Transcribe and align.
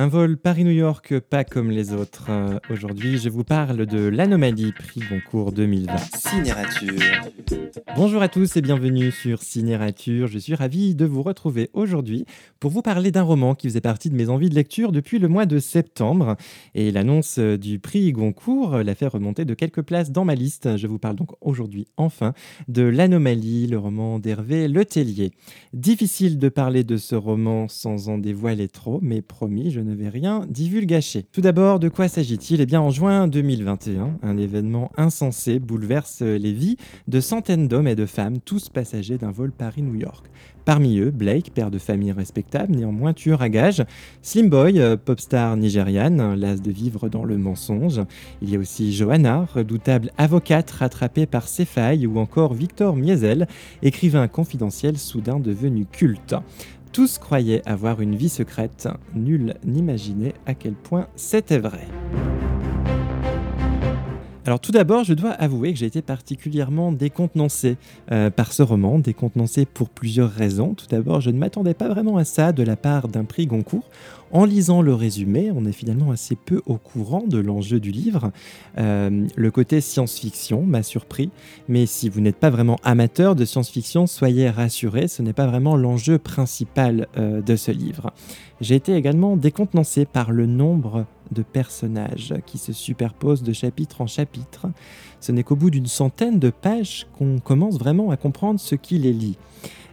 Un 0.00 0.06
vol 0.06 0.36
Paris-New 0.36 0.70
York 0.70 1.18
pas 1.18 1.42
comme 1.42 1.72
les 1.72 1.92
autres. 1.92 2.26
Euh, 2.30 2.60
Aujourd'hui, 2.70 3.18
je 3.18 3.28
vous 3.28 3.42
parle 3.42 3.84
de 3.84 4.06
l'anomalie 4.06 4.70
prix 4.70 5.00
Goncourt 5.10 5.50
2020. 5.50 5.96
Cinérature. 6.16 6.92
Bonjour 7.96 8.22
à 8.22 8.28
tous 8.28 8.56
et 8.56 8.60
bienvenue 8.60 9.10
sur 9.10 9.42
Cinérature. 9.42 10.28
Je 10.28 10.38
suis 10.38 10.54
ravi 10.54 10.94
de 10.94 11.04
vous 11.04 11.22
retrouver 11.22 11.68
aujourd'hui 11.72 12.26
pour 12.60 12.70
vous 12.70 12.80
parler 12.80 13.10
d'un 13.10 13.22
roman 13.22 13.56
qui 13.56 13.66
faisait 13.66 13.80
partie 13.80 14.08
de 14.08 14.14
mes 14.14 14.28
envies 14.28 14.50
de 14.50 14.54
lecture 14.54 14.92
depuis 14.92 15.18
le 15.18 15.26
mois 15.26 15.46
de 15.46 15.58
septembre. 15.58 16.36
Et 16.76 16.92
l'annonce 16.92 17.40
du 17.40 17.80
prix 17.80 18.12
Goncourt 18.12 18.78
l'a 18.78 18.94
fait 18.94 19.08
remonter 19.08 19.44
de 19.44 19.54
quelques 19.54 19.82
places 19.82 20.12
dans 20.12 20.24
ma 20.24 20.36
liste. 20.36 20.76
Je 20.76 20.86
vous 20.86 21.00
parle 21.00 21.16
donc 21.16 21.30
aujourd'hui 21.40 21.88
enfin 21.96 22.34
de 22.68 22.82
l'anomalie, 22.82 23.66
le 23.66 23.78
roman 23.78 24.20
d'Hervé 24.20 24.68
Letellier. 24.68 25.32
Difficile 25.72 26.38
de 26.38 26.48
parler 26.48 26.84
de 26.84 26.98
ce 26.98 27.16
roman 27.16 27.66
sans 27.66 28.08
en 28.08 28.18
dévoiler 28.18 28.68
trop, 28.68 29.00
mais 29.02 29.22
promis, 29.22 29.72
je 29.72 29.80
ne 29.80 29.87
vais 29.94 30.08
rien 30.08 30.46
divulgacher. 30.48 31.24
Tout 31.32 31.40
d'abord, 31.40 31.78
de 31.78 31.88
quoi 31.88 32.08
s'agit-il? 32.08 32.60
Eh 32.60 32.66
bien, 32.66 32.80
en 32.80 32.90
juin 32.90 33.28
2021, 33.28 34.18
un 34.22 34.36
événement 34.38 34.90
insensé 34.96 35.58
bouleverse 35.58 36.22
les 36.22 36.52
vies 36.52 36.76
de 37.06 37.20
centaines 37.20 37.68
d'hommes 37.68 37.88
et 37.88 37.94
de 37.94 38.06
femmes, 38.06 38.40
tous 38.40 38.68
passagers 38.68 39.18
d'un 39.18 39.30
vol 39.30 39.52
Paris-New 39.52 39.94
York. 39.94 40.26
Parmi 40.68 40.98
eux, 40.98 41.10
Blake, 41.10 41.54
père 41.54 41.70
de 41.70 41.78
famille 41.78 42.12
respectable, 42.12 42.76
néanmoins 42.76 43.14
tueur 43.14 43.40
à 43.40 43.48
gage. 43.48 43.82
Slim 44.20 44.50
Boy, 44.50 44.78
euh, 44.78 44.98
pop 44.98 45.18
star 45.18 45.56
nigériane, 45.56 46.34
las 46.34 46.60
de 46.60 46.70
vivre 46.70 47.08
dans 47.08 47.24
le 47.24 47.38
mensonge. 47.38 48.02
Il 48.42 48.50
y 48.50 48.56
a 48.56 48.58
aussi 48.58 48.92
Johanna, 48.92 49.46
redoutable 49.54 50.10
avocate 50.18 50.70
rattrapée 50.70 51.24
par 51.24 51.48
ses 51.48 51.64
failles, 51.64 52.06
ou 52.06 52.18
encore 52.18 52.52
Victor 52.52 52.96
Miesel, 52.96 53.46
écrivain 53.82 54.28
confidentiel 54.28 54.98
soudain 54.98 55.40
devenu 55.40 55.86
culte. 55.86 56.34
Tous 56.92 57.18
croyaient 57.18 57.62
avoir 57.66 58.00
une 58.00 58.16
vie 58.16 58.28
secrète, 58.28 58.88
nul 59.14 59.54
n'imaginait 59.64 60.34
à 60.46 60.54
quel 60.54 60.74
point 60.74 61.08
c'était 61.16 61.58
vrai. 61.58 61.86
Alors 64.48 64.60
tout 64.60 64.72
d'abord, 64.72 65.04
je 65.04 65.12
dois 65.12 65.32
avouer 65.32 65.74
que 65.74 65.78
j'ai 65.78 65.84
été 65.84 66.00
particulièrement 66.00 66.90
décontenancé 66.90 67.76
euh, 68.10 68.30
par 68.30 68.54
ce 68.54 68.62
roman, 68.62 68.98
décontenancé 68.98 69.66
pour 69.66 69.90
plusieurs 69.90 70.30
raisons. 70.30 70.72
Tout 70.72 70.86
d'abord, 70.86 71.20
je 71.20 71.28
ne 71.28 71.36
m'attendais 71.36 71.74
pas 71.74 71.86
vraiment 71.88 72.16
à 72.16 72.24
ça 72.24 72.52
de 72.52 72.62
la 72.62 72.74
part 72.74 73.08
d'un 73.08 73.24
prix 73.24 73.46
Goncourt. 73.46 73.84
En 74.30 74.46
lisant 74.46 74.80
le 74.80 74.94
résumé, 74.94 75.50
on 75.54 75.66
est 75.66 75.72
finalement 75.72 76.12
assez 76.12 76.34
peu 76.34 76.62
au 76.64 76.76
courant 76.76 77.24
de 77.26 77.36
l'enjeu 77.36 77.78
du 77.78 77.90
livre. 77.90 78.30
Euh, 78.78 79.26
le 79.36 79.50
côté 79.50 79.82
science-fiction 79.82 80.62
m'a 80.62 80.82
surpris, 80.82 81.28
mais 81.68 81.84
si 81.84 82.08
vous 82.08 82.20
n'êtes 82.22 82.36
pas 82.36 82.48
vraiment 82.48 82.78
amateur 82.84 83.34
de 83.34 83.44
science-fiction, 83.44 84.06
soyez 84.06 84.48
rassurés, 84.48 85.08
ce 85.08 85.20
n'est 85.20 85.34
pas 85.34 85.46
vraiment 85.46 85.76
l'enjeu 85.76 86.16
principal 86.16 87.06
euh, 87.18 87.42
de 87.42 87.54
ce 87.54 87.70
livre. 87.70 88.12
J'ai 88.60 88.74
été 88.74 88.94
également 88.94 89.36
décontenancé 89.36 90.04
par 90.04 90.32
le 90.32 90.46
nombre 90.46 91.06
de 91.32 91.42
personnages 91.42 92.34
qui 92.46 92.58
se 92.58 92.72
superposent 92.72 93.42
de 93.42 93.52
chapitre 93.52 94.00
en 94.00 94.06
chapitre. 94.06 94.66
Ce 95.20 95.32
n'est 95.32 95.42
qu'au 95.42 95.56
bout 95.56 95.70
d'une 95.70 95.86
centaine 95.86 96.38
de 96.38 96.50
pages 96.50 97.06
qu'on 97.16 97.38
commence 97.38 97.78
vraiment 97.78 98.10
à 98.10 98.16
comprendre 98.16 98.60
ce 98.60 98.74
qui 98.74 98.98
les 98.98 99.12
lie. 99.12 99.38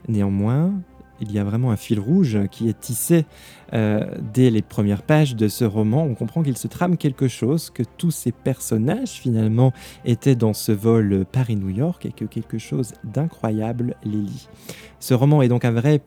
Néanmoins, 0.07 0.73
il 1.21 1.31
y 1.31 1.39
a 1.39 1.43
vraiment 1.43 1.71
un 1.71 1.77
fil 1.77 1.99
rouge 1.99 2.37
qui 2.51 2.67
est 2.69 2.79
tissé 2.79 3.25
euh, 3.73 4.05
dès 4.33 4.49
les 4.49 4.61
premières 4.61 5.01
pages 5.01 5.35
de 5.35 5.47
ce 5.47 5.63
roman. 5.63 6.03
On 6.03 6.15
comprend 6.15 6.43
qu'il 6.43 6.57
se 6.57 6.67
trame 6.67 6.97
quelque 6.97 7.27
chose, 7.27 7.69
que 7.69 7.83
tous 7.97 8.11
ces 8.11 8.31
personnages 8.31 9.11
finalement 9.11 9.71
étaient 10.03 10.35
dans 10.35 10.53
ce 10.53 10.71
vol 10.71 11.25
Paris-New 11.31 11.69
York 11.69 12.05
et 12.05 12.11
que 12.11 12.25
quelque 12.25 12.57
chose 12.57 12.93
d'incroyable 13.03 13.95
les 14.03 14.17
lie. 14.17 14.47
Ce 14.99 15.13
roman 15.13 15.41
est 15.41 15.47
donc 15.47 15.65
un 15.65 15.71
vrai 15.71 16.01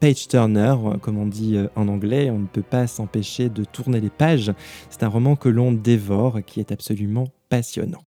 page 0.00 0.28
turner, 0.28 0.74
comme 1.02 1.18
on 1.18 1.26
dit 1.26 1.56
euh, 1.56 1.68
en 1.76 1.88
anglais. 1.88 2.30
On 2.30 2.38
ne 2.38 2.46
peut 2.46 2.62
pas 2.62 2.86
s'empêcher 2.86 3.48
de 3.48 3.64
tourner 3.64 4.00
les 4.00 4.10
pages. 4.10 4.52
C'est 4.90 5.02
un 5.02 5.08
roman 5.08 5.36
que 5.36 5.48
l'on 5.48 5.72
dévore, 5.72 6.40
qui 6.46 6.60
est 6.60 6.72
absolument 6.72 7.28
passionnant. 7.48 8.02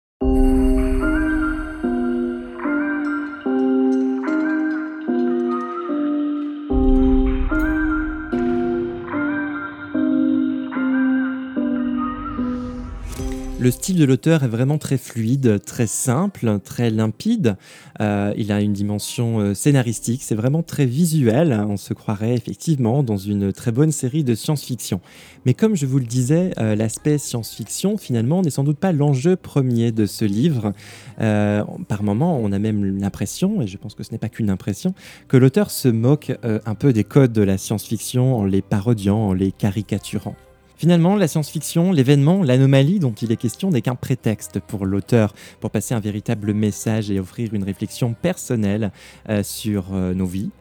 Le 13.61 13.71
style 13.71 13.97
de 13.97 14.05
l'auteur 14.05 14.45
est 14.45 14.47
vraiment 14.47 14.77
très 14.77 14.97
fluide, 14.97 15.59
très 15.65 15.85
simple, 15.85 16.59
très 16.63 16.89
limpide. 16.89 17.57
Euh, 17.99 18.33
il 18.37 18.53
a 18.53 18.61
une 18.61 18.71
dimension 18.71 19.39
euh, 19.41 19.53
scénaristique, 19.53 20.23
c'est 20.23 20.33
vraiment 20.33 20.63
très 20.63 20.85
visuel. 20.85 21.51
On 21.67 21.75
se 21.75 21.93
croirait 21.93 22.35
effectivement 22.35 23.03
dans 23.03 23.17
une 23.17 23.51
très 23.51 23.73
bonne 23.73 23.91
série 23.91 24.23
de 24.23 24.33
science-fiction. 24.33 25.01
Mais 25.45 25.53
comme 25.53 25.75
je 25.75 25.85
vous 25.85 25.99
le 25.99 26.05
disais, 26.05 26.51
euh, 26.57 26.73
l'aspect 26.73 27.17
science-fiction 27.17 27.97
finalement 27.97 28.41
n'est 28.41 28.49
sans 28.49 28.63
doute 28.63 28.77
pas 28.77 28.93
l'enjeu 28.93 29.35
premier 29.35 29.91
de 29.91 30.05
ce 30.05 30.23
livre. 30.23 30.71
par 31.17 32.01
moments, 32.01 32.39
on 32.41 32.53
a 32.53 32.59
même 32.59 32.97
l'impression, 32.97 33.61
et 33.61 33.67
je 33.67 33.77
pense 33.77 33.93
que 33.93 34.03
ce 34.03 34.13
n'est 34.13 34.19
pas 34.19 34.29
qu'une 34.29 34.49
impression, 34.49 34.93
que 35.27 35.35
l'auteur 35.35 35.69
se 35.69 35.89
moque 35.89 36.31
un 36.43 36.75
peu 36.75 36.93
des 36.93 37.03
codes 37.03 37.33
de 37.33 37.41
la 37.41 37.57
science-fiction 37.57 38.37
en 38.37 38.45
les 38.45 38.61
parodiant, 38.61 39.17
en 39.17 39.33
les 39.33 39.51
caricaturant. 39.51 40.35
Finalement, 40.79 41.17
la 41.17 41.27
science-fiction, 41.27 41.91
l'événement, 41.91 42.41
l'anomalie 42.41 42.99
dont 42.99 43.11
il 43.11 43.33
est 43.33 43.35
question 43.35 43.69
n'est 43.69 43.81
qu'un 43.81 43.95
prétexte 43.95 44.61
pour 44.61 44.85
l'auteur 44.85 45.33
pour 45.59 45.71
passer 45.71 45.93
un 45.93 45.99
véritable 45.99 46.53
message 46.53 47.11
et 47.11 47.19
offrir 47.19 47.53
une 47.53 47.65
réflexion 47.65 48.13
personnelle 48.13 48.93
euh, 49.27 49.43
sur 49.43 49.87
euh, 49.91 50.13
nos 50.13 50.25
vies, 50.25 50.51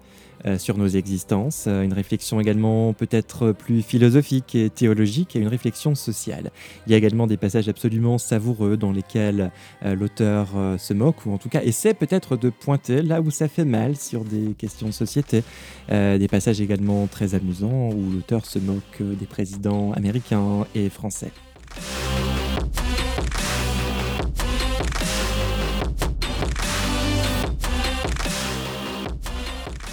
sur 0.59 0.79
nos 0.79 0.89
existences, 0.89 1.65
euh, 1.67 1.83
une 1.83 1.93
réflexion 1.93 2.41
également 2.41 2.93
peut-être 2.93 3.53
plus 3.53 3.83
philosophique 3.83 4.55
et 4.55 4.71
théologique 4.71 5.37
et 5.37 5.39
une 5.41 5.49
réflexion 5.49 5.95
sociale. 5.95 6.51
Il 6.87 6.93
y 6.93 6.95
a 6.95 6.99
également 6.99 7.27
des 7.27 7.37
passages 7.37 7.69
absolument 7.69 8.19
savoureux 8.19 8.77
dans 8.77 8.93
lesquels 8.93 9.51
euh, 9.85 9.95
l'auteur 9.95 10.49
se 10.79 10.95
moque 10.95 11.27
ou 11.27 11.33
en 11.33 11.39
tout 11.39 11.49
cas 11.49 11.63
essaie 11.63 11.95
peut-être 11.95 12.37
de 12.37 12.51
pointer 12.51 13.03
là 13.03 13.21
où 13.21 13.31
ça 13.31 13.49
fait 13.49 13.65
mal 13.65 13.97
sur 13.97 14.25
des 14.25 14.55
questions 14.57 14.89
de 14.89 14.93
société. 14.93 15.43
des 15.91 16.29
passages 16.29 16.61
également 16.61 17.07
très 17.07 17.35
amusants 17.35 17.91
où 17.91 18.11
l'auteur 18.13 18.47
se 18.47 18.59
moque 18.59 19.01
des 19.01 19.27
présidents 19.27 19.93
américains 19.93 20.67
et 20.75 20.89
français. 20.89 21.33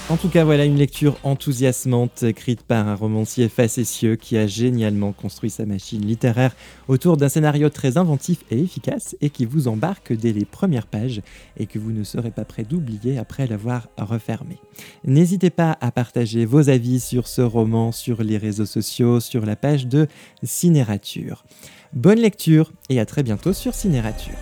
En 0.08 0.18
tout 0.18 0.30
cas, 0.30 0.44
voilà 0.44 0.66
une 0.66 0.78
lecture 0.78 1.18
enthousiasmante 1.24 2.22
écrite 2.22 2.62
par 2.62 2.88
un 2.88 2.94
romancier 2.94 3.50
facétieux 3.50 4.16
qui 4.16 4.38
a 4.38 4.46
génialement 4.46 5.14
construit 5.14 5.50
sa 5.50 5.66
machine 5.66 6.06
littéraire 6.06 6.56
autour 6.88 7.18
d'un 7.18 7.28
scénario 7.28 7.70
très 7.70 7.98
inventif 7.98 8.44
et 8.52 8.62
efficace 8.62 9.16
et 9.22 9.32
qui 9.32 9.46
vous 9.46 9.68
embarque 9.68 10.14
dès 10.14 10.32
les 10.32 10.46
premières 10.46 10.86
pages 10.86 11.24
et 11.58 11.66
que 11.66 11.80
vous 11.80 11.92
ne 11.92 12.04
serez 12.04 12.30
pas 12.30 12.46
prêt 12.46 12.64
d'oublier 12.64 13.18
après 13.18 13.48
l'avoir 13.48 13.88
refermé. 13.98 14.60
N'hésitez 15.06 15.50
pas 15.50 15.76
à 15.82 15.90
partager 15.92 16.46
vos 16.46 16.70
avis 16.70 17.00
sur 17.00 17.28
ce 17.28 17.42
roman 17.42 17.92
sur 17.92 18.22
les 18.22 18.38
réseaux 18.38 18.68
sociaux, 18.68 19.20
sur 19.20 19.44
la 19.44 19.56
page 19.56 19.88
de 19.88 20.08
Cinérature. 20.44 21.46
Bonne 21.94 22.20
lecture 22.20 22.72
et 22.90 23.00
à 23.00 23.08
très 23.08 23.24
bientôt 23.24 23.54
sur 23.54 23.74
Cinérature. 23.74 24.38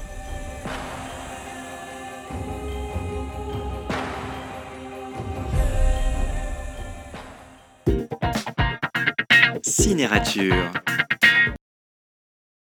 Cinérature. 9.94 10.93